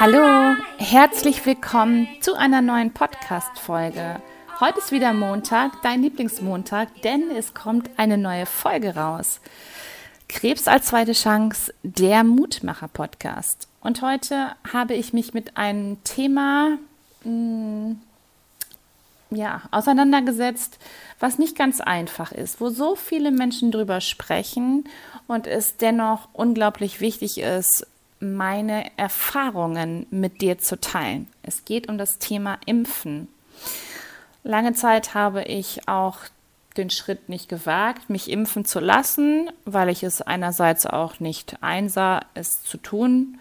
Hallo, 0.00 0.56
herzlich 0.78 1.46
willkommen 1.46 2.08
zu 2.20 2.34
einer 2.34 2.60
neuen 2.60 2.92
Podcast-Folge. 2.92 4.20
Heute 4.58 4.78
ist 4.78 4.90
wieder 4.90 5.12
Montag, 5.12 5.80
dein 5.82 6.02
Lieblingsmontag, 6.02 6.88
denn 7.02 7.30
es 7.30 7.54
kommt 7.54 7.88
eine 7.98 8.18
neue 8.18 8.46
Folge 8.46 8.96
raus. 8.96 9.40
Krebs 10.28 10.66
als 10.66 10.86
zweite 10.86 11.12
Chance, 11.12 11.72
der 11.84 12.24
Mutmacher-Podcast. 12.24 13.68
Und 13.80 14.02
heute 14.02 14.48
habe 14.72 14.94
ich 14.94 15.12
mich 15.12 15.34
mit 15.34 15.56
einem 15.56 16.02
Thema 16.02 16.78
mh, 17.22 17.30
mm, 17.30 18.00
ja, 19.34 19.62
auseinandergesetzt, 19.70 20.78
was 21.18 21.38
nicht 21.38 21.56
ganz 21.56 21.80
einfach 21.80 22.32
ist, 22.32 22.60
wo 22.60 22.70
so 22.70 22.96
viele 22.96 23.30
Menschen 23.30 23.70
drüber 23.70 24.00
sprechen 24.00 24.84
und 25.26 25.46
es 25.46 25.76
dennoch 25.76 26.28
unglaublich 26.32 27.00
wichtig 27.00 27.38
ist, 27.38 27.86
meine 28.20 28.96
Erfahrungen 28.96 30.06
mit 30.10 30.40
dir 30.40 30.58
zu 30.58 30.78
teilen. 30.80 31.28
Es 31.42 31.64
geht 31.64 31.88
um 31.88 31.98
das 31.98 32.18
Thema 32.18 32.58
Impfen. 32.66 33.28
Lange 34.44 34.74
Zeit 34.74 35.14
habe 35.14 35.42
ich 35.42 35.88
auch 35.88 36.18
den 36.76 36.90
Schritt 36.90 37.28
nicht 37.28 37.48
gewagt, 37.48 38.10
mich 38.10 38.30
impfen 38.30 38.64
zu 38.64 38.80
lassen, 38.80 39.50
weil 39.64 39.88
ich 39.88 40.02
es 40.02 40.22
einerseits 40.22 40.86
auch 40.86 41.20
nicht 41.20 41.62
einsah, 41.62 42.20
es 42.34 42.62
zu 42.62 42.78
tun 42.78 43.38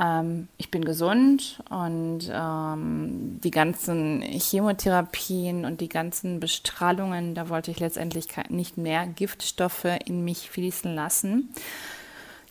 ähm, 0.00 0.48
ich 0.56 0.70
bin 0.70 0.84
gesund 0.84 1.62
und 1.68 2.30
ähm, 2.32 3.38
die 3.42 3.50
ganzen 3.50 4.22
Chemotherapien 4.22 5.64
und 5.64 5.80
die 5.80 5.88
ganzen 5.88 6.40
Bestrahlungen, 6.40 7.34
da 7.34 7.48
wollte 7.48 7.70
ich 7.70 7.80
letztendlich 7.80 8.28
nicht 8.48 8.78
mehr 8.78 9.06
Giftstoffe 9.06 9.86
in 10.06 10.24
mich 10.24 10.50
fließen 10.50 10.94
lassen. 10.94 11.50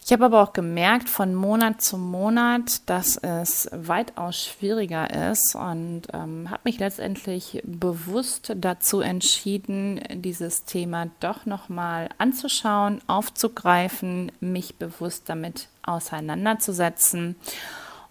Ich 0.05 0.13
habe 0.13 0.25
aber 0.25 0.41
auch 0.41 0.53
gemerkt 0.53 1.07
von 1.07 1.35
Monat 1.35 1.81
zu 1.81 1.97
Monat, 1.97 2.89
dass 2.89 3.17
es 3.17 3.69
weitaus 3.71 4.43
schwieriger 4.43 5.31
ist 5.31 5.53
und 5.53 6.03
ähm, 6.13 6.49
habe 6.49 6.61
mich 6.63 6.79
letztendlich 6.79 7.61
bewusst 7.63 8.53
dazu 8.55 9.01
entschieden, 9.01 10.01
dieses 10.11 10.63
Thema 10.63 11.09
doch 11.19 11.45
nochmal 11.45 12.09
anzuschauen, 12.17 13.01
aufzugreifen, 13.05 14.31
mich 14.39 14.77
bewusst 14.77 15.29
damit 15.29 15.67
auseinanderzusetzen. 15.83 17.35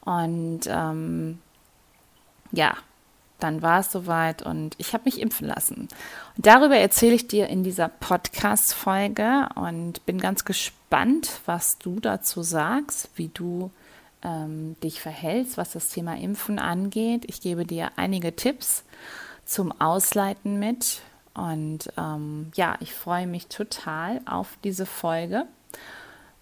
Und 0.02 0.61
ähm, 0.69 1.39
ja, 2.52 2.75
dann 3.39 3.62
war 3.62 3.81
es 3.81 3.92
soweit 3.92 4.42
und 4.42 4.75
ich 4.78 4.94
habe 4.94 5.05
mich 5.05 5.20
impfen 5.20 5.47
lassen. 5.47 5.89
Und 6.36 6.47
darüber 6.47 6.77
erzähle 6.77 7.14
ich 7.14 7.28
dir 7.28 7.48
in 7.48 7.62
dieser 7.62 7.89
Podcast-Folge 7.89 9.48
und 9.55 10.05
bin 10.06 10.19
ganz 10.19 10.45
gespannt, 10.45 11.41
was 11.47 11.78
du 11.78 12.00
dazu 12.00 12.42
sagst, 12.42 13.11
wie 13.14 13.28
du 13.28 13.70
ähm, 14.22 14.77
dich 14.83 15.00
verhältst, 15.00 15.56
was 15.56 15.72
das 15.72 15.89
Thema 15.89 16.17
Impfen 16.17 16.58
angeht. 16.58 17.25
Ich 17.27 17.41
gebe 17.41 17.64
dir 17.64 17.92
einige 17.97 18.34
Tipps 18.34 18.84
zum 19.45 19.78
Ausleiten 19.80 20.58
mit. 20.58 21.00
Und 21.34 21.92
ähm, 21.97 22.50
ja, 22.55 22.77
ich 22.80 22.92
freue 22.92 23.28
mich 23.28 23.47
total 23.47 24.20
auf 24.27 24.58
diese 24.64 24.86
Folge. 24.86 25.45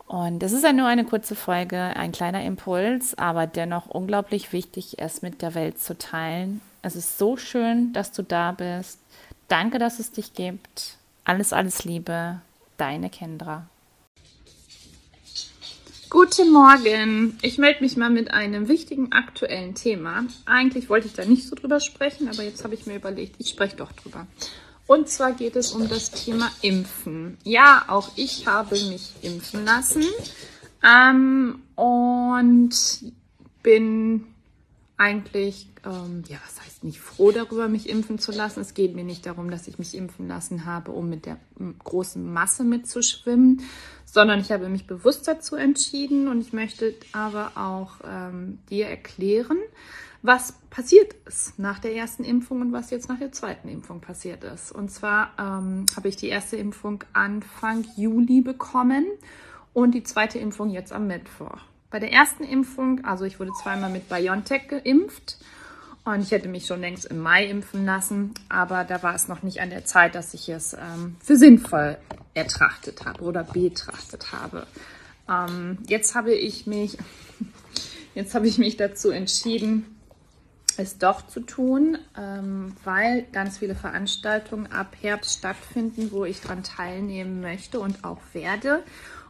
Und 0.07 0.43
es 0.43 0.53
ist 0.53 0.63
ja 0.63 0.73
nur 0.73 0.87
eine 0.87 1.05
kurze 1.05 1.35
Folge, 1.35 1.79
ein 1.79 2.13
kleiner 2.13 2.45
Impuls, 2.45 3.19
aber 3.19 3.47
dennoch 3.47 3.87
unglaublich 3.87 4.53
wichtig, 4.53 4.99
es 4.99 5.21
mit 5.21 5.43
der 5.43 5.55
Welt 5.55 5.81
zu 5.81 5.99
teilen. 5.99 6.61
Es 6.87 6.95
ist 6.95 7.19
so 7.19 7.37
schön, 7.37 7.93
dass 7.93 8.13
du 8.13 8.23
da 8.23 8.53
bist. 8.53 9.01
Danke, 9.49 9.81
dass 9.81 9.99
es 9.99 10.13
dich 10.13 10.35
gibt. 10.35 10.99
Alles, 11.25 11.53
alles 11.53 11.85
Liebe, 11.85 12.41
deine 12.77 13.11
Kendra. 13.11 13.67
Guten 16.09 16.53
Morgen. 16.53 17.37
Ich 17.43 17.59
melde 17.59 17.81
mich 17.83 17.97
mal 17.97 18.11
mit 18.11 18.31
einem 18.31 18.69
wichtigen 18.69 19.11
aktuellen 19.11 19.75
Thema. 19.75 20.27
Eigentlich 20.45 20.89
wollte 20.89 21.09
ich 21.09 21.15
da 21.15 21.25
nicht 21.25 21.49
so 21.49 21.57
drüber 21.57 21.81
sprechen, 21.81 22.29
aber 22.29 22.45
jetzt 22.45 22.63
habe 22.63 22.75
ich 22.75 22.87
mir 22.87 22.95
überlegt, 22.95 23.35
ich 23.41 23.49
spreche 23.49 23.75
doch 23.75 23.91
drüber. 23.91 24.29
Und 24.87 25.09
zwar 25.09 25.33
geht 25.33 25.57
es 25.57 25.73
um 25.73 25.89
das 25.89 26.13
Thema 26.13 26.53
Impfen. 26.63 27.37
Ja, 27.43 27.87
auch 27.89 28.11
ich 28.15 28.47
habe 28.47 28.77
mich 28.77 29.13
impfen 29.23 29.65
lassen 29.65 30.05
ähm, 30.85 31.63
und 31.75 32.71
bin 33.65 34.36
eigentlich, 34.99 35.69
ähm, 35.85 36.23
ja, 36.29 36.39
was 36.45 36.65
heißt 36.65 36.85
nicht 36.85 37.01
froh 37.01 37.31
darüber, 37.31 37.69
mich 37.69 37.89
impfen 37.89 38.19
zu 38.19 38.33
lassen. 38.33 38.61
Es 38.61 38.75
geht 38.75 38.95
mir 38.95 39.05
nicht 39.05 39.27
darum, 39.27 39.51
dass 39.51 39.69
ich 39.69 39.79
mich 39.79 39.95
impfen 39.95 40.27
lassen 40.27 40.65
habe, 40.65 40.93
um 40.93 41.09
mit 41.11 41.27
der 41.27 41.39
großen 41.85 42.33
Masse 42.33 42.65
mitzuschwimmen, 42.65 43.63
sondern 44.05 44.41
ich 44.41 44.51
habe 44.53 44.69
mich 44.69 44.87
bewusst 44.87 45.29
dazu 45.29 45.57
entschieden 45.57 46.29
und 46.29 46.41
ich 46.41 46.53
möchte 46.53 46.95
aber 47.13 47.53
auch 47.57 48.01
ähm, 48.05 48.59
dir 48.71 48.87
erklären, 48.87 49.59
was 50.23 50.55
passiert 50.71 51.15
ist 51.27 51.59
nach 51.59 51.79
der 51.79 51.95
ersten 51.95 52.25
Impfung 52.25 52.63
und 52.63 52.73
was 52.73 52.91
jetzt 52.91 53.09
nach 53.09 53.19
der 53.19 53.33
zweiten 53.33 53.69
Impfung 53.69 54.01
passiert 54.01 54.45
ist. 54.45 54.73
Und 54.73 54.91
zwar 54.91 55.33
ähm, 55.39 55.87
habe 55.95 56.09
ich 56.09 56.17
die 56.17 56.29
erste 56.29 56.57
Impfung 56.57 57.05
Anfang 57.13 57.85
Juli 57.97 58.41
bekommen 58.41 59.07
und 59.75 59.95
die 59.95 60.03
zweite 60.03 60.39
Impfung 60.39 60.71
jetzt 60.71 60.93
am 60.93 61.07
Mittwoch. 61.07 61.59
Bei 61.91 61.99
der 61.99 62.13
ersten 62.13 62.45
Impfung, 62.45 63.05
also 63.05 63.25
ich 63.25 63.39
wurde 63.39 63.53
zweimal 63.63 63.91
mit 63.91 64.09
BioNTech 64.09 64.69
geimpft 64.69 65.39
und 66.05 66.21
ich 66.21 66.31
hätte 66.31 66.49
mich 66.49 66.67
schon 66.67 66.81
längst 66.81 67.07
im 67.07 67.21
Mai 67.21 67.47
impfen 67.47 67.85
lassen, 67.85 68.35
aber 68.49 68.85
da 68.85 69.03
war 69.03 69.15
es 69.15 69.29
noch 69.29 69.43
nicht 69.43 69.61
an 69.61 69.71
der 69.71 69.85
Zeit, 69.85 70.15
dass 70.15 70.35
ich 70.35 70.49
es 70.49 70.75
ähm, 70.75 71.17
für 71.21 71.37
sinnvoll 71.37 71.99
ertrachtet 72.35 73.05
habe 73.05 73.23
oder 73.23 73.45
betrachtet 73.45 74.33
habe. 74.33 74.67
Ähm, 75.29 75.79
jetzt 75.87 76.15
habe 76.15 76.35
ich 76.35 76.67
mich, 76.67 76.99
jetzt 78.15 78.35
habe 78.35 78.47
ich 78.47 78.59
mich 78.59 78.77
dazu 78.77 79.11
entschieden, 79.11 79.97
es 80.79 80.99
doch 80.99 81.27
zu 81.27 81.41
tun, 81.41 81.99
ähm, 82.19 82.77
weil 82.85 83.23
ganz 83.33 83.59
viele 83.59 83.75
Veranstaltungen 83.75 84.67
ab 84.67 84.97
Herbst 85.01 85.39
stattfinden, 85.39 86.11
wo 86.13 86.25
ich 86.25 86.41
daran 86.41 86.63
teilnehmen 86.63 87.41
möchte 87.41 87.81
und 87.81 88.05
auch 88.05 88.21
werde. 88.33 88.83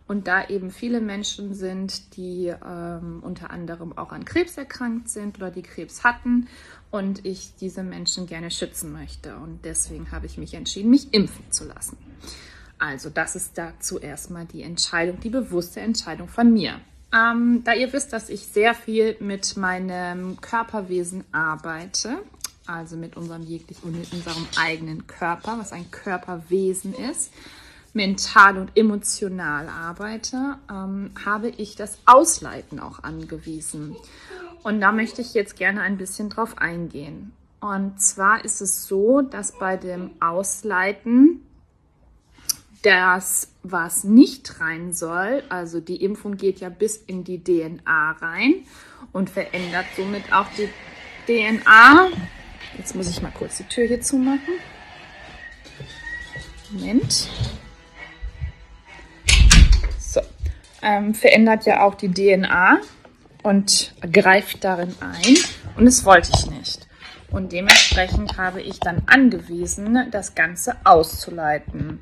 Und 0.09 0.29
da 0.29 0.49
eben 0.49 0.71
viele 0.71 1.01
Menschen 1.01 1.55
sind, 1.55 2.17
die 2.17 2.47
ähm, 2.65 3.19
unter 3.23 3.51
anderem 3.51 3.97
auch 3.99 4.13
an 4.13 4.25
Krebs 4.25 4.57
erkrankt 4.57 5.09
sind 5.09 5.39
oder 5.39 5.51
die 5.51 5.63
Krebs 5.63 6.05
hatten 6.05 6.47
und 6.93 7.25
ich 7.25 7.57
diese 7.61 7.83
Menschen 7.83 8.27
gerne 8.27 8.53
schützen 8.53 8.93
möchte. 8.93 9.37
Und 9.37 9.65
deswegen 9.65 10.13
habe 10.13 10.27
ich 10.27 10.39
mich 10.39 10.55
entschieden, 10.55 10.91
mich 10.91 11.13
impfen 11.13 11.51
zu 11.51 11.65
lassen. 11.65 11.97
Also 12.79 13.11
das 13.11 13.35
ist 13.35 13.59
dazu 13.59 13.99
erstmal 13.99 14.45
die 14.45 14.63
Entscheidung, 14.63 15.19
die 15.21 15.31
bewusste 15.31 15.81
Entscheidung 15.81 16.29
von 16.29 16.53
mir. 16.53 16.81
Ähm, 17.13 17.63
da 17.65 17.73
ihr 17.73 17.93
wisst, 17.93 18.13
dass 18.13 18.29
ich 18.29 18.47
sehr 18.47 18.75
viel 18.75 19.17
mit 19.21 19.57
meinem 19.57 20.41
Körperwesen 20.41 21.25
arbeite, 21.33 22.19
also 22.67 22.97
mit 22.97 23.17
unserem 23.17 23.43
jeglichen, 23.43 23.99
mit 23.99 24.13
unserem 24.13 24.47
eigenen 24.57 25.07
Körper, 25.07 25.57
was 25.59 25.73
ein 25.73 25.91
Körperwesen 25.91 26.95
ist, 26.95 27.33
mental 27.97 28.59
und 28.59 28.77
emotional 28.77 29.69
arbeite, 29.69 30.59
ähm, 30.71 31.11
habe 31.25 31.49
ich 31.49 31.75
das 31.75 31.99
Ausleiten 32.05 32.79
auch 32.79 33.03
angewiesen. 33.03 33.97
Und 34.63 34.81
da 34.81 34.93
möchte 34.93 35.23
ich 35.23 35.35
jetzt 35.35 35.57
gerne 35.57 35.81
ein 35.81 35.97
bisschen 35.97 36.29
drauf 36.29 36.59
eingehen. 36.59 37.33
Und 37.61 38.01
zwar 38.01 38.45
ist 38.45 38.61
es 38.61 38.87
so, 38.87 39.23
dass 39.23 39.59
bei 39.59 39.77
dem 39.77 40.11
Ausleiten 40.21 41.41
das, 42.83 43.49
was 43.63 44.05
nicht 44.05 44.61
rein 44.61 44.93
soll, 44.93 45.43
also 45.49 45.81
die 45.81 46.05
Impfung 46.05 46.37
geht 46.37 46.61
ja 46.61 46.69
bis 46.69 46.97
in 46.99 47.25
die 47.25 47.43
DNA 47.43 48.13
rein 48.13 48.55
und 49.13 49.31
verändert 49.31 49.87
somit 49.97 50.33
auch 50.33 50.47
die 50.57 50.69
DNA. 51.27 52.11
Jetzt 52.77 52.95
muss 52.95 53.09
ich 53.09 53.23
mal 53.23 53.33
kurz 53.33 53.57
die 53.57 53.65
Tür 53.65 53.87
hier 53.87 54.01
zumachen. 54.01 54.55
Moment. 56.71 57.29
Ähm, 60.83 61.15
verändert 61.15 61.67
ja 61.67 61.83
auch 61.83 61.95
die 61.95 62.13
DNA 62.13 62.79
und 63.43 63.95
greift 64.13 64.65
darin 64.65 64.95
ein. 65.01 65.37
Und 65.77 65.85
das 65.87 66.05
wollte 66.05 66.31
ich 66.35 66.51
nicht. 66.51 66.87
Und 67.31 67.53
dementsprechend 67.53 68.39
habe 68.39 68.61
ich 68.61 68.79
dann 68.81 69.03
angewiesen, 69.07 70.09
das 70.11 70.35
Ganze 70.35 70.77
auszuleiten 70.85 72.01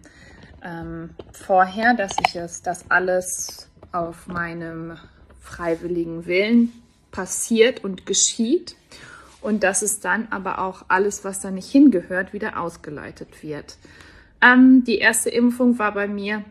ähm, 0.64 1.10
vorher, 1.32 1.94
dass 1.94 2.12
ich 2.26 2.36
es, 2.36 2.62
das 2.62 2.90
alles 2.90 3.68
auf 3.92 4.26
meinem 4.26 4.96
freiwilligen 5.40 6.26
Willen 6.26 6.72
passiert 7.10 7.84
und 7.84 8.06
geschieht 8.06 8.74
und 9.40 9.62
dass 9.62 9.82
es 9.82 10.00
dann 10.00 10.26
aber 10.30 10.58
auch 10.58 10.86
alles, 10.88 11.24
was 11.24 11.40
da 11.40 11.50
nicht 11.50 11.70
hingehört, 11.70 12.32
wieder 12.32 12.58
ausgeleitet 12.58 13.42
wird. 13.42 13.76
Ähm, 14.40 14.84
die 14.84 14.98
erste 14.98 15.30
Impfung 15.30 15.78
war 15.78 15.92
bei 15.92 16.08
mir, 16.08 16.44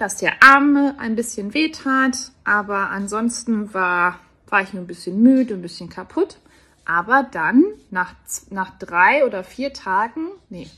dass 0.00 0.16
der 0.16 0.42
Arm 0.42 0.94
ein 0.98 1.14
bisschen 1.14 1.52
wehtat, 1.52 2.32
aber 2.44 2.90
ansonsten 2.90 3.74
war, 3.74 4.18
war 4.48 4.62
ich 4.62 4.72
nur 4.72 4.82
ein 4.82 4.86
bisschen 4.86 5.22
müde, 5.22 5.54
ein 5.54 5.62
bisschen 5.62 5.90
kaputt. 5.90 6.38
Aber 6.86 7.28
dann, 7.30 7.64
nach, 7.90 8.14
nach 8.50 8.76
drei 8.78 9.24
oder 9.24 9.44
vier 9.44 9.72
Tagen, 9.72 10.26
nee, 10.48 10.68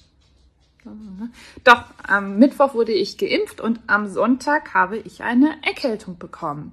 Doch, 1.63 1.85
am 2.03 2.39
Mittwoch 2.39 2.75
wurde 2.75 2.93
ich 2.93 3.17
geimpft 3.17 3.61
und 3.61 3.79
am 3.87 4.09
Sonntag 4.09 4.75
habe 4.75 4.99
ich 4.99 5.23
eine 5.23 5.57
Erkältung 5.63 6.19
bekommen. 6.19 6.73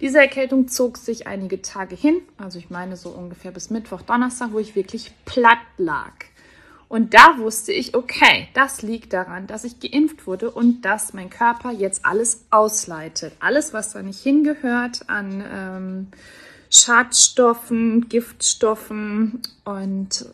Diese 0.00 0.18
Erkältung 0.18 0.68
zog 0.68 0.98
sich 0.98 1.26
einige 1.26 1.62
Tage 1.62 1.96
hin, 1.96 2.20
also 2.36 2.58
ich 2.58 2.68
meine 2.68 2.96
so 2.96 3.08
ungefähr 3.08 3.50
bis 3.50 3.70
Mittwoch, 3.70 4.02
Donnerstag, 4.02 4.52
wo 4.52 4.58
ich 4.58 4.76
wirklich 4.76 5.12
platt 5.24 5.58
lag. 5.78 6.12
Und 6.88 7.14
da 7.14 7.38
wusste 7.38 7.72
ich, 7.72 7.94
okay, 7.94 8.48
das 8.54 8.82
liegt 8.82 9.12
daran, 9.12 9.46
dass 9.46 9.64
ich 9.64 9.80
geimpft 9.80 10.26
wurde 10.26 10.50
und 10.50 10.82
dass 10.82 11.14
mein 11.14 11.30
Körper 11.30 11.72
jetzt 11.72 12.06
alles 12.06 12.44
ausleitet. 12.50 13.32
Alles, 13.40 13.72
was 13.72 13.92
da 13.92 14.02
nicht 14.02 14.20
hingehört 14.20 15.08
an 15.08 15.44
ähm, 15.52 16.06
Schadstoffen, 16.70 18.08
Giftstoffen 18.08 19.42
und 19.64 20.26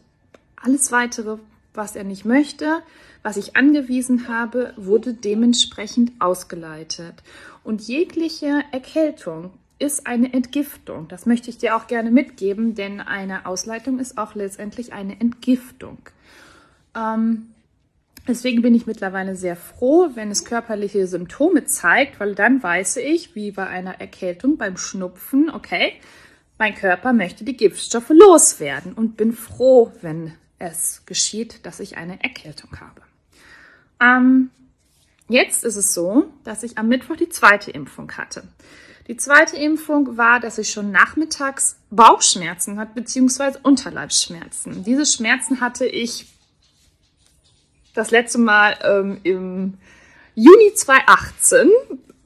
alles 0.57 0.93
weitere, 0.93 1.39
was 1.75 1.97
er 1.97 2.05
nicht 2.05 2.25
möchte, 2.25 2.83
was 3.23 3.37
ich 3.37 3.57
angewiesen 3.57 4.29
habe, 4.29 4.75
wurde 4.77 5.15
dementsprechend 5.15 6.13
ausgeleitet. 6.21 7.15
Und 7.65 7.83
jegliche 7.83 8.63
Erkältung 8.73 9.53
ist 9.79 10.07
eine 10.07 10.33
Entgiftung. 10.33 11.09
Das 11.09 11.27
möchte 11.27 11.51
ich 11.51 11.59
dir 11.59 11.77
auch 11.77 11.87
gerne 11.87 12.11
mitgeben, 12.11 12.75
denn 12.75 13.01
eine 13.01 13.47
Ausleitung 13.47 13.99
ist 13.99 14.19
auch 14.19 14.35
letztendlich 14.35 14.93
eine 14.93 15.21
Entgiftung. 15.21 15.99
Ähm, 16.97 17.55
deswegen 18.29 18.63
bin 18.63 18.75
ich 18.75 18.87
mittlerweile 18.87 19.37
sehr 19.37 19.57
froh, 19.57 20.11
wenn 20.15 20.31
es 20.31 20.45
körperliche 20.45 21.07
Symptome 21.07 21.65
zeigt, 21.65 22.21
weil 22.21 22.35
dann 22.35 22.63
weiß 22.63 22.99
ich, 22.99 23.35
wie 23.35 23.53
bei 23.53 23.67
einer 23.67 24.01
Erkältung, 24.01 24.59
beim 24.59 24.77
Schnupfen, 24.77 25.51
okay, 25.51 25.95
mein 26.59 26.75
Körper 26.75 27.13
möchte 27.13 27.45
die 27.45 27.57
Giftstoffe 27.57 28.11
loswerden 28.11 28.93
und 28.93 29.17
bin 29.17 29.33
froh, 29.33 29.93
wenn 30.01 30.33
es 30.59 31.05
geschieht, 31.07 31.67
dass 31.67 31.81
ich 31.81 31.97
eine 31.97 32.23
Erkältung 32.23 32.71
habe. 32.81 33.03
Ähm, 34.01 34.51
jetzt 35.29 35.65
ist 35.65 35.77
es 35.77 35.93
so, 35.93 36.27
dass 36.45 36.63
ich 36.63 36.79
am 36.79 36.89
Mittwoch 36.89 37.17
die 37.17 37.29
zweite 37.29 37.71
Impfung 37.71 38.13
hatte. 38.13 38.45
Die 39.09 39.17
zweite 39.17 39.57
Impfung 39.57 40.17
war, 40.17 40.39
dass 40.39 40.59
ich 40.59 40.71
schon 40.71 40.93
nachmittags 40.93 41.77
Bauchschmerzen 41.91 42.79
hatte, 42.79 42.93
beziehungsweise 42.95 43.59
Unterleibsschmerzen. 43.63 44.85
Diese 44.85 45.07
Schmerzen 45.07 45.61
hatte 45.61 45.87
ich 45.87 46.32
das 47.95 48.11
letzte 48.11 48.39
Mal 48.39 48.77
ähm, 48.83 49.21
im 49.23 49.75
Juni 50.35 50.73
2018, 50.75 51.71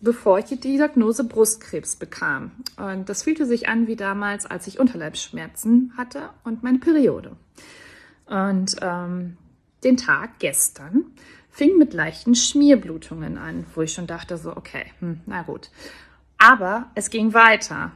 bevor 0.01 0.39
ich 0.39 0.45
die 0.47 0.61
Diagnose 0.61 1.25
Brustkrebs 1.25 1.97
bekam. 1.97 2.53
Und 2.77 3.09
das 3.09 3.25
fühlte 3.25 3.47
sich 3.47 3.69
an 3.69 3.87
wie 3.87 3.97
damals, 3.97 4.47
als 4.47 4.67
ich 4.67 4.79
Unterleibsschmerzen 4.79 5.93
hatte 5.97 6.31
und 6.45 6.63
meine 6.63 6.79
Periode. 6.79 7.33
Und 8.27 8.77
ähm, 8.81 9.37
den 9.83 9.97
Tag 9.97 10.39
gestern 10.39 11.07
fing 11.51 11.79
mit 11.79 11.95
leichten 11.95 12.35
Schmierblutungen 12.35 13.39
an, 13.39 13.65
wo 13.75 13.83
ich 13.83 13.93
schon 13.93 14.07
dachte, 14.07 14.37
so, 14.37 14.57
okay, 14.57 14.85
hm, 15.01 15.21
na 15.27 15.43
gut. 15.43 15.71
Aber 16.39 16.91
es 16.95 17.11
ging 17.11 17.33
weiter. 17.33 17.93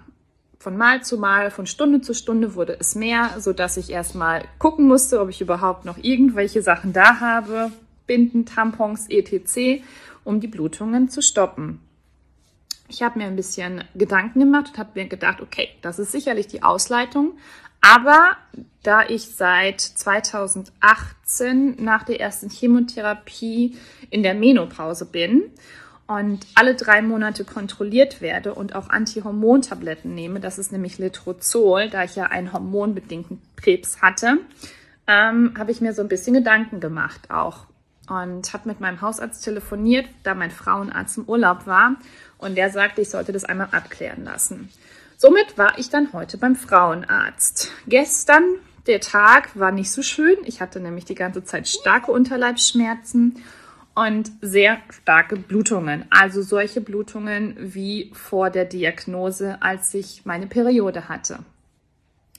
Von 0.63 0.77
Mal 0.77 1.03
zu 1.03 1.17
Mal, 1.17 1.51
von 1.51 1.65
Stunde 1.65 2.03
zu 2.03 2.13
Stunde 2.13 2.55
wurde 2.55 2.77
es 2.79 2.95
mehr, 2.95 3.31
sodass 3.39 3.79
ich 3.79 3.89
erstmal 3.89 4.45
gucken 4.59 4.87
musste, 4.87 5.19
ob 5.19 5.31
ich 5.31 5.41
überhaupt 5.41 5.87
noch 5.87 5.97
irgendwelche 5.97 6.61
Sachen 6.61 6.93
da 6.93 7.19
habe, 7.19 7.73
Binden, 8.07 8.45
Tampons, 8.45 9.07
etc., 9.09 9.83
um 10.23 10.39
die 10.39 10.49
Blutungen 10.49 11.09
zu 11.09 11.23
stoppen. 11.23 11.81
Ich 12.89 13.01
habe 13.01 13.19
mir 13.19 13.25
ein 13.25 13.37
bisschen 13.37 13.85
Gedanken 13.95 14.41
gemacht 14.41 14.73
und 14.73 14.79
habe 14.79 15.01
mir 15.01 15.07
gedacht, 15.07 15.41
okay, 15.41 15.71
das 15.81 15.99
ist 15.99 16.13
sicherlich 16.13 16.47
die 16.47 16.63
Ausleitung, 16.63 17.39
aber 17.81 18.37
da 18.83 19.09
ich 19.09 19.35
seit 19.35 19.81
2018 19.81 21.83
nach 21.83 22.03
der 22.03 22.21
ersten 22.21 22.51
Chemotherapie 22.51 23.79
in 24.11 24.23
der 24.23 24.35
Menopause 24.35 25.07
bin 25.07 25.45
und 26.11 26.45
alle 26.57 26.75
drei 26.75 27.03
Monate 27.03 27.45
kontrolliert 27.45 28.21
werde 28.21 28.53
und 28.53 28.75
auch 28.75 28.91
Antihormontabletten 28.91 30.13
nehme, 30.13 30.41
das 30.41 30.59
ist 30.59 30.73
nämlich 30.73 30.99
Letrozol, 30.99 31.89
da 31.89 32.03
ich 32.03 32.17
ja 32.17 32.25
einen 32.25 32.53
hormonbedingten 32.53 33.41
Krebs 33.55 34.03
hatte, 34.03 34.39
ähm, 35.07 35.55
habe 35.57 35.71
ich 35.71 35.81
mir 35.81 35.95
so 35.95 36.03
ein 36.03 36.09
bisschen 36.09 36.35
Gedanken 36.35 36.81
gemacht 36.81 37.31
auch 37.31 37.67
und 38.09 38.53
habe 38.53 38.69
mit 38.69 38.81
meinem 38.81 39.01
Hausarzt 39.01 39.45
telefoniert, 39.45 40.09
da 40.25 40.35
mein 40.35 40.51
Frauenarzt 40.51 41.19
im 41.19 41.27
Urlaub 41.27 41.69
war 41.69 41.95
und 42.39 42.57
der 42.57 42.71
sagte, 42.71 43.03
ich 43.03 43.11
sollte 43.11 43.31
das 43.31 43.45
einmal 43.45 43.69
abklären 43.71 44.25
lassen. 44.25 44.69
Somit 45.17 45.59
war 45.59 45.79
ich 45.79 45.91
dann 45.91 46.13
heute 46.13 46.39
beim 46.39 46.57
Frauenarzt. 46.57 47.71
Gestern, 47.87 48.43
der 48.89 49.01
Tag 49.01 49.57
war 49.57 49.71
nicht 49.71 49.93
so 49.93 50.03
schön. 50.03 50.39
Ich 50.45 50.61
hatte 50.61 50.81
nämlich 50.81 51.05
die 51.05 51.15
ganze 51.15 51.45
Zeit 51.45 51.69
starke 51.69 52.11
Unterleibsschmerzen 52.11 53.37
und 53.95 54.31
sehr 54.41 54.79
starke 54.91 55.37
Blutungen. 55.37 56.05
Also 56.11 56.43
solche 56.43 56.81
Blutungen 56.81 57.57
wie 57.59 58.11
vor 58.15 58.51
der 58.51 58.65
Diagnose, 58.65 59.61
als 59.61 59.93
ich 59.95 60.25
meine 60.25 60.47
Periode 60.47 61.09
hatte. 61.09 61.41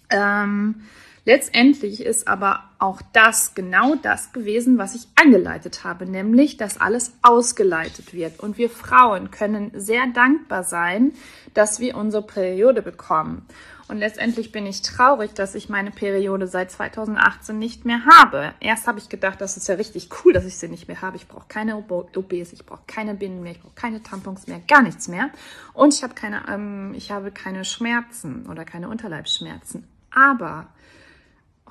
Ähm, 0.10 0.82
Letztendlich 1.24 2.04
ist 2.04 2.28
aber 2.28 2.64
auch 2.80 3.00
das 3.14 3.54
genau 3.54 3.94
das 3.96 4.34
gewesen, 4.34 4.80
was 4.80 4.96
ich 4.96 5.08
angeleitet 5.16 5.84
habe, 5.84 6.08
nämlich, 6.08 6.58
dass 6.58 6.82
alles 6.82 7.14
ausgeleitet 7.22 8.14
wird. 8.14 8.40
Und 8.40 8.58
wir 8.58 8.72
Frauen 8.72 9.30
können 9.30 9.72
sehr 9.76 10.08
dankbar 10.08 10.64
sein, 10.64 11.14
dass 11.54 11.80
wir 11.80 11.96
unsere 11.96 12.26
Periode 12.26 12.82
bekommen. 12.82 13.46
Und 13.88 13.98
letztendlich 13.98 14.54
bin 14.54 14.66
ich 14.66 14.82
traurig, 14.82 15.34
dass 15.34 15.54
ich 15.54 15.68
meine 15.68 15.92
Periode 15.92 16.48
seit 16.48 16.72
2018 16.72 17.60
nicht 17.60 17.86
mehr 17.86 18.06
habe. 18.06 18.54
Erst 18.62 18.88
habe 18.88 19.00
ich 19.00 19.10
gedacht, 19.10 19.42
das 19.42 19.58
ist 19.58 19.68
ja 19.68 19.76
richtig 19.76 20.08
cool, 20.24 20.32
dass 20.32 20.46
ich 20.46 20.58
sie 20.58 20.70
nicht 20.70 20.88
mehr 20.88 21.02
habe. 21.02 21.18
Ich 21.18 21.28
brauche 21.28 21.48
keine 21.50 21.76
OBs, 21.76 22.54
ich 22.54 22.66
brauche 22.66 22.84
keine 22.88 23.16
Binden 23.16 23.44
mehr, 23.44 23.52
ich 23.52 23.62
brauche 23.62 23.76
keine 23.76 24.02
Tampons 24.02 24.48
mehr, 24.48 24.62
gar 24.66 24.82
nichts 24.82 25.10
mehr. 25.10 25.30
Und 25.74 25.94
ich 25.94 26.04
habe 26.04 26.16
keine, 26.16 26.42
ähm, 26.50 26.94
ich 26.96 27.12
habe 27.12 27.32
keine 27.32 27.66
Schmerzen 27.66 28.48
oder 28.50 28.64
keine 28.64 28.88
Unterleibsschmerzen. 28.88 29.86
Aber 30.10 30.68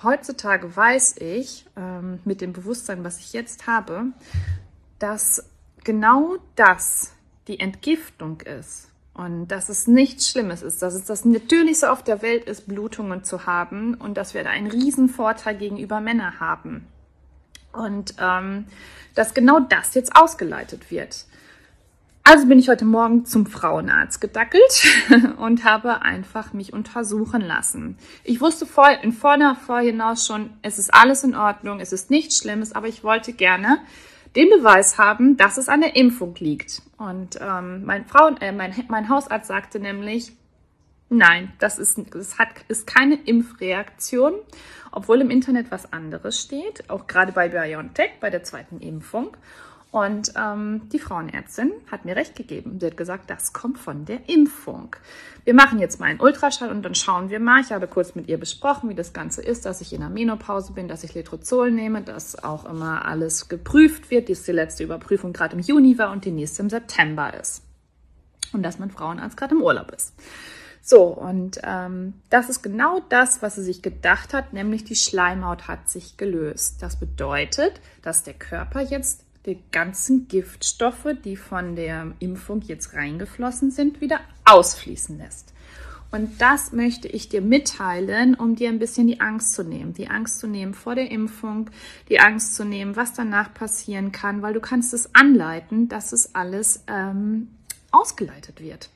heutzutage 0.02 0.74
weiß 0.74 1.16
ich 1.18 1.66
ähm, 1.76 2.20
mit 2.24 2.40
dem 2.40 2.52
Bewusstsein, 2.52 3.04
was 3.04 3.18
ich 3.18 3.32
jetzt 3.32 3.66
habe, 3.66 4.06
dass 4.98 5.44
genau 5.84 6.36
das 6.56 7.12
die 7.48 7.60
Entgiftung 7.60 8.40
ist 8.40 8.88
und 9.14 9.48
dass 9.48 9.68
es 9.68 9.86
nichts 9.86 10.28
Schlimmes 10.28 10.62
ist, 10.62 10.82
dass 10.82 10.94
es 10.94 11.04
das 11.04 11.24
Natürlichste 11.24 11.90
auf 11.90 12.02
der 12.02 12.22
Welt 12.22 12.44
ist, 12.44 12.68
Blutungen 12.68 13.24
zu 13.24 13.46
haben 13.46 13.94
und 13.94 14.16
dass 14.16 14.34
wir 14.34 14.44
da 14.44 14.50
einen 14.50 14.68
riesen 14.68 15.08
Vorteil 15.08 15.56
gegenüber 15.56 16.00
Männern 16.00 16.40
haben. 16.40 16.86
Und 17.72 18.14
ähm, 18.18 18.66
dass 19.14 19.34
genau 19.34 19.60
das 19.60 19.94
jetzt 19.94 20.16
ausgeleitet 20.16 20.90
wird. 20.90 21.26
Also 22.22 22.46
bin 22.46 22.58
ich 22.58 22.68
heute 22.68 22.84
Morgen 22.84 23.24
zum 23.24 23.46
Frauenarzt 23.46 24.20
gedackelt 24.20 24.84
und 25.38 25.64
habe 25.64 26.02
einfach 26.02 26.52
mich 26.52 26.72
untersuchen 26.72 27.40
lassen. 27.40 27.96
Ich 28.24 28.40
wusste 28.40 28.66
vor, 28.66 28.88
in 29.02 29.12
vorne 29.12 29.56
vorhinaus 29.66 30.26
schon, 30.26 30.50
es 30.62 30.78
ist 30.78 30.92
alles 30.92 31.24
in 31.24 31.34
Ordnung, 31.34 31.80
es 31.80 31.92
ist 31.92 32.10
nichts 32.10 32.38
Schlimmes, 32.38 32.72
aber 32.72 32.88
ich 32.88 33.02
wollte 33.02 33.32
gerne 33.32 33.78
den 34.36 34.48
Beweis 34.48 34.98
haben, 34.98 35.36
dass 35.36 35.56
es 35.56 35.68
an 35.68 35.80
der 35.80 35.96
Impfung 35.96 36.34
liegt. 36.36 36.82
Und 36.98 37.38
ähm, 37.40 37.84
mein, 37.84 38.04
Frauen, 38.06 38.36
äh, 38.40 38.52
mein, 38.52 38.74
mein 38.88 39.08
Hausarzt 39.08 39.48
sagte 39.48 39.80
nämlich, 39.80 40.32
nein, 41.08 41.52
das 41.58 41.78
ist, 41.78 42.00
das 42.12 42.38
hat, 42.38 42.48
ist 42.68 42.86
keine 42.86 43.16
Impfreaktion, 43.16 44.34
obwohl 44.92 45.20
im 45.20 45.30
Internet 45.30 45.70
was 45.70 45.92
anderes 45.92 46.40
steht, 46.40 46.88
auch 46.90 47.06
gerade 47.06 47.32
bei 47.32 47.48
BioNTech, 47.48 48.12
bei 48.20 48.30
der 48.30 48.44
zweiten 48.44 48.78
Impfung. 48.80 49.36
Und 49.90 50.34
ähm, 50.36 50.88
die 50.92 51.00
Frauenärztin 51.00 51.72
hat 51.90 52.04
mir 52.04 52.14
recht 52.14 52.36
gegeben. 52.36 52.78
Sie 52.78 52.86
hat 52.86 52.96
gesagt, 52.96 53.28
das 53.28 53.52
kommt 53.52 53.76
von 53.76 54.04
der 54.04 54.28
Impfung. 54.28 54.94
Wir 55.44 55.52
machen 55.52 55.80
jetzt 55.80 55.98
mal 55.98 56.06
einen 56.06 56.20
Ultraschall 56.20 56.70
und 56.70 56.82
dann 56.82 56.94
schauen 56.94 57.28
wir 57.28 57.40
mal. 57.40 57.60
Ich 57.60 57.72
habe 57.72 57.88
kurz 57.88 58.14
mit 58.14 58.28
ihr 58.28 58.38
besprochen, 58.38 58.88
wie 58.88 58.94
das 58.94 59.12
Ganze 59.12 59.42
ist, 59.42 59.66
dass 59.66 59.80
ich 59.80 59.92
in 59.92 60.00
der 60.00 60.08
Menopause 60.08 60.74
bin, 60.74 60.86
dass 60.86 61.02
ich 61.02 61.14
Letrozol 61.14 61.72
nehme, 61.72 62.02
dass 62.02 62.42
auch 62.42 62.66
immer 62.66 63.04
alles 63.04 63.48
geprüft 63.48 64.12
wird, 64.12 64.28
dies 64.28 64.44
die 64.44 64.52
letzte 64.52 64.84
Überprüfung 64.84 65.32
gerade 65.32 65.56
im 65.56 65.60
Juni 65.60 65.98
war 65.98 66.12
und 66.12 66.24
die 66.24 66.30
nächste 66.30 66.62
im 66.62 66.70
September 66.70 67.34
ist. 67.34 67.64
Und 68.52 68.62
dass 68.62 68.78
mein 68.78 68.92
Frauenarzt 68.92 69.36
gerade 69.36 69.56
im 69.56 69.62
Urlaub 69.62 69.90
ist. 69.90 70.14
So, 70.82 71.04
und 71.04 71.60
ähm, 71.64 72.14
das 72.30 72.48
ist 72.48 72.62
genau 72.62 73.00
das, 73.08 73.42
was 73.42 73.56
sie 73.56 73.62
sich 73.62 73.82
gedacht 73.82 74.32
hat, 74.34 74.52
nämlich 74.52 74.84
die 74.84 74.96
Schleimhaut 74.96 75.68
hat 75.68 75.88
sich 75.88 76.16
gelöst. 76.16 76.80
Das 76.80 76.98
bedeutet, 76.98 77.80
dass 78.02 78.22
der 78.22 78.34
Körper 78.34 78.80
jetzt 78.80 79.24
die 79.46 79.58
ganzen 79.72 80.28
Giftstoffe, 80.28 81.08
die 81.24 81.36
von 81.36 81.76
der 81.76 82.12
Impfung 82.18 82.60
jetzt 82.62 82.94
reingeflossen 82.94 83.70
sind, 83.70 84.00
wieder 84.00 84.20
ausfließen 84.44 85.18
lässt. 85.18 85.54
Und 86.12 86.40
das 86.40 86.72
möchte 86.72 87.06
ich 87.06 87.28
dir 87.28 87.40
mitteilen, 87.40 88.34
um 88.34 88.56
dir 88.56 88.68
ein 88.68 88.80
bisschen 88.80 89.06
die 89.06 89.20
Angst 89.20 89.52
zu 89.52 89.62
nehmen. 89.62 89.94
Die 89.94 90.08
Angst 90.08 90.40
zu 90.40 90.48
nehmen 90.48 90.74
vor 90.74 90.96
der 90.96 91.10
Impfung, 91.10 91.70
die 92.08 92.18
Angst 92.18 92.56
zu 92.56 92.64
nehmen, 92.64 92.96
was 92.96 93.14
danach 93.14 93.54
passieren 93.54 94.10
kann, 94.10 94.42
weil 94.42 94.52
du 94.52 94.60
kannst 94.60 94.92
es 94.92 95.14
anleiten, 95.14 95.88
dass 95.88 96.12
es 96.12 96.34
alles 96.34 96.82
ähm, 96.88 97.48
ausgeleitet 97.92 98.60
wird. 98.60 98.90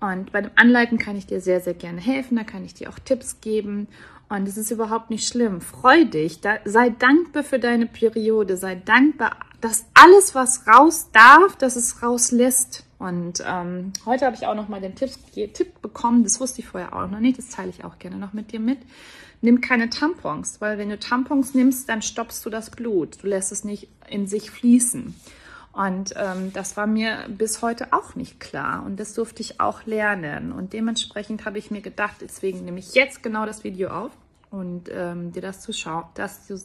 Und 0.00 0.32
bei 0.32 0.42
dem 0.42 0.50
Anleiten 0.56 0.98
kann 0.98 1.16
ich 1.16 1.26
dir 1.26 1.40
sehr, 1.40 1.60
sehr 1.60 1.74
gerne 1.74 2.00
helfen. 2.00 2.36
Da 2.36 2.44
kann 2.44 2.64
ich 2.64 2.74
dir 2.74 2.90
auch 2.90 2.98
Tipps 2.98 3.40
geben. 3.40 3.88
Und 4.28 4.48
es 4.48 4.56
ist 4.56 4.72
überhaupt 4.72 5.10
nicht 5.10 5.28
schlimm. 5.28 5.60
Freu 5.60 6.04
dich, 6.04 6.40
da, 6.40 6.58
sei 6.64 6.90
dankbar 6.90 7.44
für 7.44 7.60
deine 7.60 7.86
Periode, 7.86 8.56
sei 8.56 8.74
dankbar, 8.74 9.36
dass 9.60 9.86
alles, 9.94 10.34
was 10.34 10.66
raus 10.66 11.10
darf, 11.12 11.56
dass 11.56 11.76
es 11.76 12.02
rauslässt. 12.02 12.84
Und 12.98 13.44
ähm, 13.46 13.92
heute 14.04 14.26
habe 14.26 14.34
ich 14.34 14.46
auch 14.46 14.54
noch 14.54 14.68
mal 14.68 14.80
den 14.80 14.94
Tipp, 14.94 15.10
Tipp 15.32 15.80
bekommen, 15.80 16.24
das 16.24 16.40
wusste 16.40 16.60
ich 16.60 16.66
vorher 16.66 16.96
auch 16.96 17.08
noch 17.08 17.20
nicht, 17.20 17.38
das 17.38 17.50
teile 17.50 17.70
ich 17.70 17.84
auch 17.84 17.98
gerne 17.98 18.16
noch 18.16 18.32
mit 18.32 18.52
dir 18.52 18.60
mit. 18.60 18.78
Nimm 19.42 19.60
keine 19.60 19.90
Tampons, 19.90 20.60
weil 20.60 20.78
wenn 20.78 20.88
du 20.88 20.98
Tampons 20.98 21.54
nimmst, 21.54 21.88
dann 21.88 22.00
stoppst 22.02 22.44
du 22.46 22.50
das 22.50 22.70
Blut. 22.70 23.22
Du 23.22 23.28
lässt 23.28 23.52
es 23.52 23.64
nicht 23.64 23.88
in 24.08 24.26
sich 24.26 24.50
fließen. 24.50 25.14
Und 25.76 26.14
ähm, 26.16 26.54
das 26.54 26.78
war 26.78 26.86
mir 26.86 27.26
bis 27.28 27.60
heute 27.60 27.92
auch 27.92 28.14
nicht 28.14 28.40
klar. 28.40 28.82
Und 28.86 28.98
das 28.98 29.12
durfte 29.12 29.42
ich 29.42 29.60
auch 29.60 29.84
lernen. 29.84 30.50
Und 30.50 30.72
dementsprechend 30.72 31.44
habe 31.44 31.58
ich 31.58 31.70
mir 31.70 31.82
gedacht, 31.82 32.16
deswegen 32.22 32.64
nehme 32.64 32.78
ich 32.78 32.94
jetzt 32.94 33.22
genau 33.22 33.44
das 33.44 33.62
Video 33.62 33.90
auf 33.90 34.10
und 34.50 34.88
ähm, 34.90 35.32
dir 35.32 35.42
das 35.42 35.60
zu 35.60 35.72
das 36.14 36.46
zu, 36.46 36.58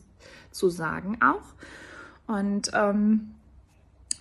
zu 0.51 0.69
sagen 0.69 1.19
auch. 1.21 2.33
Und 2.33 2.71
ähm, 2.73 3.31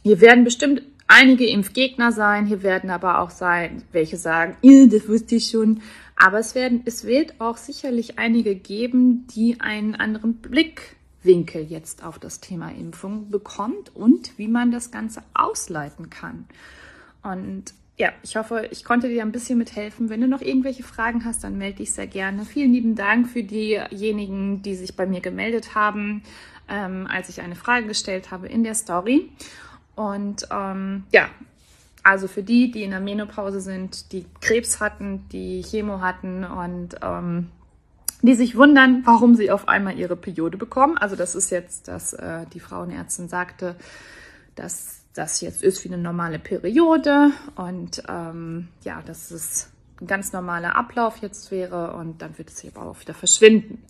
hier 0.02 0.20
werden 0.20 0.42
bestimmt 0.42 0.82
einige 1.06 1.46
Impfgegner 1.46 2.10
sein. 2.10 2.46
Hier 2.46 2.64
werden 2.64 2.90
aber 2.90 3.20
auch 3.20 3.30
sein, 3.30 3.84
welche 3.92 4.16
sagen, 4.16 4.56
das 4.90 5.08
wusste 5.08 5.36
ich 5.36 5.50
schon. 5.50 5.82
Aber 6.16 6.40
es, 6.40 6.56
werden, 6.56 6.82
es 6.84 7.04
wird 7.04 7.40
auch 7.40 7.58
sicherlich 7.58 8.18
einige 8.18 8.56
geben, 8.56 9.28
die 9.28 9.60
einen 9.60 9.94
anderen 9.94 10.34
Blick 10.34 10.96
Winkel 11.22 11.64
jetzt 11.64 12.04
auf 12.04 12.18
das 12.18 12.40
Thema 12.40 12.70
Impfung 12.70 13.30
bekommt 13.30 13.94
und 13.94 14.38
wie 14.38 14.48
man 14.48 14.70
das 14.70 14.90
Ganze 14.90 15.22
ausleiten 15.34 16.10
kann. 16.10 16.46
Und 17.22 17.74
ja, 17.96 18.12
ich 18.22 18.36
hoffe, 18.36 18.66
ich 18.70 18.82
konnte 18.82 19.08
dir 19.08 19.20
ein 19.20 19.32
bisschen 19.32 19.58
mithelfen. 19.58 20.08
Wenn 20.08 20.22
du 20.22 20.28
noch 20.28 20.40
irgendwelche 20.40 20.82
Fragen 20.82 21.24
hast, 21.26 21.44
dann 21.44 21.58
melde 21.58 21.78
dich 21.78 21.92
sehr 21.92 22.06
gerne. 22.06 22.46
Vielen 22.46 22.72
lieben 22.72 22.94
Dank 22.94 23.28
für 23.28 23.42
diejenigen, 23.42 24.62
die 24.62 24.74
sich 24.74 24.96
bei 24.96 25.04
mir 25.04 25.20
gemeldet 25.20 25.74
haben, 25.74 26.22
ähm, 26.68 27.06
als 27.10 27.28
ich 27.28 27.42
eine 27.42 27.56
Frage 27.56 27.86
gestellt 27.86 28.30
habe 28.30 28.48
in 28.48 28.64
der 28.64 28.74
Story. 28.74 29.30
Und 29.96 30.48
ähm, 30.50 31.04
ja, 31.12 31.28
also 32.02 32.26
für 32.26 32.42
die, 32.42 32.70
die 32.70 32.84
in 32.84 32.92
der 32.92 33.00
Menopause 33.00 33.60
sind, 33.60 34.12
die 34.12 34.24
Krebs 34.40 34.80
hatten, 34.80 35.28
die 35.30 35.60
Chemo 35.62 36.00
hatten 36.00 36.44
und 36.44 36.96
ähm, 37.02 37.48
die 38.22 38.34
sich 38.34 38.56
wundern, 38.56 39.02
warum 39.04 39.34
sie 39.34 39.50
auf 39.50 39.68
einmal 39.68 39.98
ihre 39.98 40.16
Periode 40.16 40.58
bekommen. 40.58 40.98
Also 40.98 41.16
das 41.16 41.34
ist 41.34 41.50
jetzt, 41.50 41.88
dass 41.88 42.12
äh, 42.12 42.46
die 42.52 42.60
Frauenärztin 42.60 43.28
sagte, 43.28 43.76
dass 44.54 45.00
das 45.14 45.40
jetzt 45.40 45.62
ist 45.62 45.84
wie 45.84 45.88
eine 45.88 46.02
normale 46.02 46.38
Periode 46.38 47.32
und 47.56 48.02
ähm, 48.08 48.68
ja, 48.84 49.02
dass 49.02 49.30
es 49.30 49.70
ein 50.00 50.06
ganz 50.06 50.32
normaler 50.32 50.76
Ablauf 50.76 51.18
jetzt 51.18 51.50
wäre 51.50 51.94
und 51.94 52.22
dann 52.22 52.38
wird 52.38 52.50
es 52.50 52.60
hier 52.60 52.72
aber 52.74 52.90
auch 52.90 53.00
wieder 53.00 53.14
verschwinden. 53.14 53.82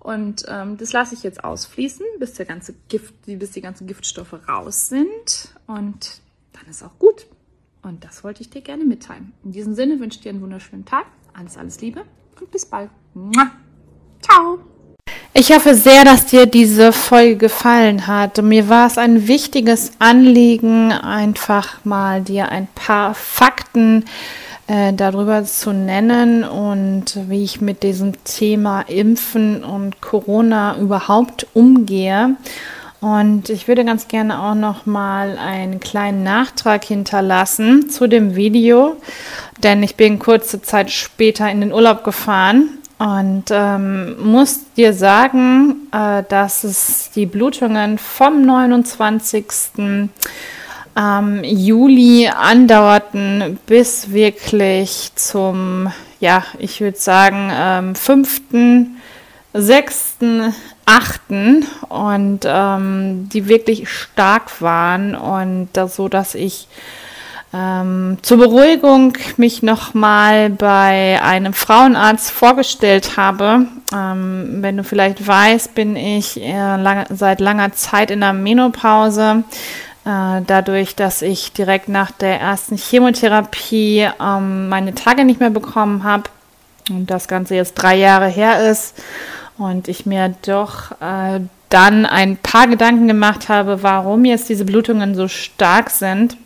Und 0.00 0.44
ähm, 0.48 0.76
das 0.76 0.92
lasse 0.92 1.14
ich 1.14 1.22
jetzt 1.22 1.44
ausfließen, 1.44 2.04
bis 2.18 2.34
der 2.34 2.44
ganze 2.44 2.74
Gift, 2.88 3.14
bis 3.24 3.52
die 3.52 3.62
ganzen 3.62 3.86
Giftstoffe 3.86 4.36
raus 4.48 4.88
sind 4.88 5.54
und 5.66 6.20
dann 6.52 6.66
ist 6.68 6.82
auch 6.82 6.98
gut. 6.98 7.26
Und 7.82 8.04
das 8.04 8.24
wollte 8.24 8.42
ich 8.42 8.50
dir 8.50 8.62
gerne 8.62 8.84
mitteilen. 8.84 9.32
In 9.44 9.52
diesem 9.52 9.74
Sinne 9.74 10.00
wünsche 10.00 10.18
ich 10.18 10.22
dir 10.22 10.30
einen 10.30 10.40
wunderschönen 10.40 10.84
Tag. 10.84 11.06
Alles, 11.34 11.56
alles 11.56 11.80
Liebe 11.80 12.04
und 12.40 12.50
bis 12.50 12.66
bald. 12.66 12.90
Ciao. 14.24 14.58
Ich 15.34 15.52
hoffe 15.52 15.74
sehr, 15.74 16.04
dass 16.04 16.26
dir 16.26 16.46
diese 16.46 16.92
Folge 16.92 17.36
gefallen 17.36 18.06
hat. 18.06 18.40
Mir 18.42 18.68
war 18.68 18.86
es 18.86 18.96
ein 18.96 19.28
wichtiges 19.28 19.92
Anliegen, 19.98 20.92
einfach 20.92 21.84
mal 21.84 22.22
dir 22.22 22.48
ein 22.48 22.68
paar 22.74 23.14
Fakten 23.14 24.04
äh, 24.66 24.92
darüber 24.94 25.44
zu 25.44 25.72
nennen 25.72 26.44
und 26.44 27.18
wie 27.28 27.44
ich 27.44 27.60
mit 27.60 27.82
diesem 27.82 28.12
Thema 28.24 28.82
Impfen 28.82 29.62
und 29.62 30.00
Corona 30.00 30.78
überhaupt 30.78 31.48
umgehe. 31.52 32.36
Und 33.00 33.50
ich 33.50 33.68
würde 33.68 33.84
ganz 33.84 34.08
gerne 34.08 34.40
auch 34.40 34.54
noch 34.54 34.86
mal 34.86 35.36
einen 35.36 35.80
kleinen 35.80 36.22
Nachtrag 36.22 36.84
hinterlassen 36.84 37.90
zu 37.90 38.06
dem 38.06 38.36
Video, 38.36 38.96
denn 39.62 39.82
ich 39.82 39.96
bin 39.96 40.18
kurze 40.18 40.62
Zeit 40.62 40.90
später 40.90 41.50
in 41.50 41.60
den 41.60 41.72
Urlaub 41.72 42.04
gefahren 42.04 42.78
und 43.04 43.44
ähm, 43.50 44.16
muss 44.22 44.60
dir 44.78 44.94
sagen, 44.94 45.88
äh, 45.92 46.22
dass 46.26 46.64
es 46.64 47.10
die 47.14 47.26
Blutungen 47.26 47.98
vom 47.98 48.46
29. 48.46 49.44
Ähm, 50.96 51.44
Juli 51.44 52.28
andauerten 52.34 53.58
bis 53.66 54.10
wirklich 54.10 55.10
zum, 55.16 55.92
ja, 56.18 56.44
ich 56.58 56.80
würde 56.80 56.96
sagen, 56.96 57.50
ähm, 57.52 57.94
5., 57.94 58.40
6., 59.52 60.16
8. 60.86 61.20
und 61.90 62.40
ähm, 62.46 63.28
die 63.30 63.48
wirklich 63.48 63.90
stark 63.90 64.62
waren 64.62 65.14
und 65.14 65.68
so, 65.90 66.08
dass 66.08 66.34
ich 66.34 66.68
ähm, 67.54 68.18
zur 68.22 68.38
Beruhigung 68.38 69.16
mich 69.36 69.62
nochmal 69.62 70.50
bei 70.50 71.20
einem 71.22 71.52
Frauenarzt 71.52 72.32
vorgestellt 72.32 73.16
habe. 73.16 73.66
Ähm, 73.94 74.58
wenn 74.60 74.76
du 74.76 74.84
vielleicht 74.84 75.24
weißt, 75.26 75.74
bin 75.74 75.94
ich 75.94 76.42
äh, 76.42 76.76
lang, 76.76 77.06
seit 77.10 77.40
langer 77.40 77.72
Zeit 77.72 78.10
in 78.10 78.20
der 78.20 78.32
Menopause. 78.32 79.44
Äh, 80.04 80.42
dadurch, 80.46 80.96
dass 80.96 81.22
ich 81.22 81.52
direkt 81.52 81.88
nach 81.88 82.10
der 82.10 82.40
ersten 82.40 82.76
Chemotherapie 82.76 84.08
ähm, 84.20 84.68
meine 84.68 84.94
Tage 84.94 85.24
nicht 85.24 85.38
mehr 85.38 85.50
bekommen 85.50 86.02
habe 86.02 86.24
und 86.90 87.08
das 87.08 87.28
Ganze 87.28 87.54
jetzt 87.54 87.74
drei 87.74 87.96
Jahre 87.96 88.26
her 88.26 88.68
ist 88.68 89.00
und 89.58 89.86
ich 89.86 90.06
mir 90.06 90.34
doch 90.44 90.90
äh, 91.00 91.40
dann 91.68 92.04
ein 92.04 92.36
paar 92.36 92.66
Gedanken 92.66 93.06
gemacht 93.06 93.48
habe, 93.48 93.82
warum 93.84 94.24
jetzt 94.24 94.48
diese 94.48 94.64
Blutungen 94.64 95.14
so 95.14 95.28
stark 95.28 95.90
sind 95.90 96.36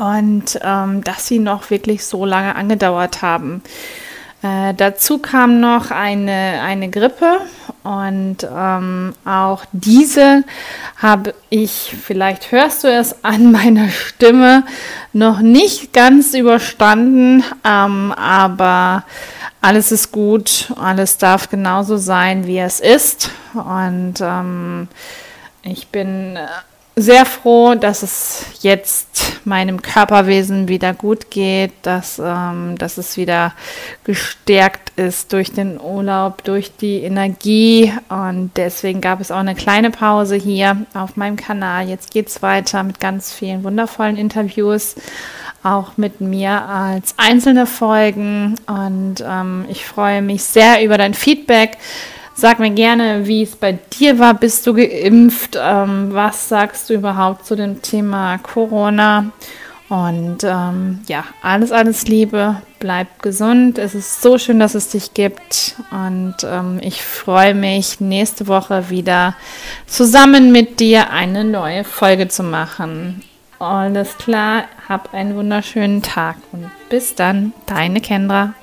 und 0.00 0.58
ähm, 0.62 1.04
dass 1.04 1.26
sie 1.26 1.38
noch 1.38 1.70
wirklich 1.70 2.06
so 2.06 2.24
lange 2.24 2.56
angedauert 2.56 3.20
haben. 3.20 3.62
Äh, 4.42 4.72
dazu 4.72 5.18
kam 5.18 5.60
noch 5.60 5.90
eine, 5.90 6.62
eine 6.62 6.88
Grippe 6.88 7.40
und 7.82 8.38
ähm, 8.50 9.12
auch 9.26 9.66
diese 9.72 10.44
habe 10.96 11.34
ich, 11.50 11.94
vielleicht 12.02 12.50
hörst 12.50 12.84
du 12.84 12.88
es 12.88 13.22
an 13.22 13.52
meiner 13.52 13.90
Stimme, 13.90 14.64
noch 15.12 15.40
nicht 15.40 15.92
ganz 15.92 16.32
überstanden, 16.32 17.44
ähm, 17.64 18.12
aber 18.12 19.04
alles 19.60 19.92
ist 19.92 20.10
gut, 20.10 20.72
alles 20.80 21.18
darf 21.18 21.50
genauso 21.50 21.98
sein, 21.98 22.46
wie 22.46 22.60
es 22.60 22.80
ist 22.80 23.30
und 23.52 24.14
ähm, 24.22 24.88
ich 25.62 25.88
bin 25.88 26.36
äh, 26.36 26.46
sehr 27.02 27.24
froh, 27.24 27.74
dass 27.74 28.02
es 28.02 28.44
jetzt 28.60 29.40
meinem 29.44 29.82
Körperwesen 29.82 30.68
wieder 30.68 30.94
gut 30.94 31.30
geht, 31.30 31.72
dass, 31.82 32.20
ähm, 32.22 32.76
dass 32.78 32.98
es 32.98 33.16
wieder 33.16 33.52
gestärkt 34.04 34.98
ist 34.98 35.32
durch 35.32 35.52
den 35.52 35.80
Urlaub, 35.80 36.44
durch 36.44 36.76
die 36.76 37.02
Energie. 37.02 37.92
Und 38.08 38.52
deswegen 38.56 39.00
gab 39.00 39.20
es 39.20 39.30
auch 39.30 39.38
eine 39.38 39.54
kleine 39.54 39.90
Pause 39.90 40.36
hier 40.36 40.84
auf 40.94 41.16
meinem 41.16 41.36
Kanal. 41.36 41.88
Jetzt 41.88 42.10
geht 42.10 42.28
es 42.28 42.42
weiter 42.42 42.82
mit 42.82 43.00
ganz 43.00 43.32
vielen 43.32 43.64
wundervollen 43.64 44.16
Interviews, 44.16 44.96
auch 45.62 45.96
mit 45.96 46.20
mir 46.20 46.62
als 46.62 47.14
einzelne 47.16 47.66
Folgen. 47.66 48.56
Und 48.66 49.24
ähm, 49.26 49.64
ich 49.68 49.84
freue 49.84 50.22
mich 50.22 50.42
sehr 50.42 50.84
über 50.84 50.98
dein 50.98 51.14
Feedback. 51.14 51.78
Sag 52.40 52.58
mir 52.58 52.70
gerne, 52.70 53.26
wie 53.26 53.42
es 53.42 53.54
bei 53.54 53.72
dir 53.72 54.18
war. 54.18 54.32
Bist 54.32 54.66
du 54.66 54.72
geimpft? 54.72 55.58
Ähm, 55.60 56.14
was 56.14 56.48
sagst 56.48 56.88
du 56.88 56.94
überhaupt 56.94 57.44
zu 57.44 57.54
dem 57.54 57.82
Thema 57.82 58.38
Corona? 58.38 59.26
Und 59.90 60.38
ähm, 60.44 61.00
ja, 61.06 61.24
alles, 61.42 61.70
alles 61.70 62.06
Liebe. 62.06 62.62
Bleib 62.78 63.20
gesund. 63.20 63.76
Es 63.76 63.94
ist 63.94 64.22
so 64.22 64.38
schön, 64.38 64.58
dass 64.58 64.74
es 64.74 64.88
dich 64.88 65.12
gibt. 65.12 65.74
Und 65.90 66.36
ähm, 66.44 66.80
ich 66.80 67.02
freue 67.02 67.54
mich, 67.54 68.00
nächste 68.00 68.46
Woche 68.46 68.88
wieder 68.88 69.36
zusammen 69.86 70.50
mit 70.50 70.80
dir 70.80 71.10
eine 71.10 71.44
neue 71.44 71.84
Folge 71.84 72.28
zu 72.28 72.42
machen. 72.42 73.22
Alles 73.58 74.16
klar, 74.16 74.64
hab 74.88 75.12
einen 75.12 75.36
wunderschönen 75.36 76.00
Tag 76.00 76.36
und 76.52 76.70
bis 76.88 77.14
dann, 77.14 77.52
deine 77.66 78.00
Kendra. 78.00 78.54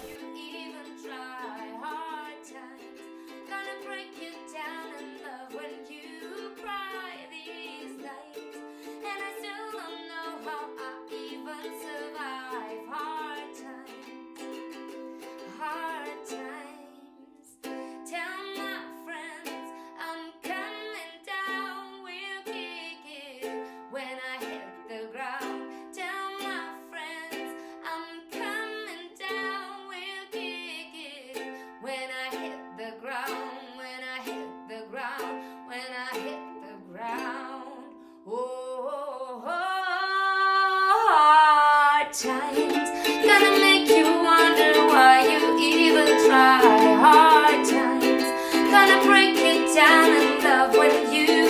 Times. 42.23 42.89
Gonna 43.27 43.59
make 43.59 43.87
you 43.87 44.05
wonder 44.23 44.73
why 44.89 45.21
you 45.21 45.59
even 45.59 46.07
try. 46.25 46.59
Hard 46.99 47.63
times. 47.63 48.23
Gonna 48.71 49.05
break 49.05 49.35
you 49.37 49.71
down 49.75 50.09
in 50.15 50.43
love 50.43 50.75
when 50.75 51.13
you 51.13 51.46